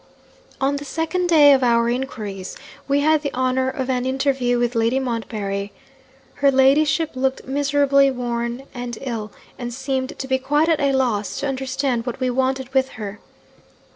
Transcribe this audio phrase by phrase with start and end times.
[0.59, 2.57] 'On the second day of our inquiries,
[2.87, 5.71] we had the honour of an interview with Lady Montbarry.
[6.41, 11.39] Her ladyship looked miserably worn and ill, and seemed to be quite at a loss
[11.41, 13.19] to understand what we wanted with her.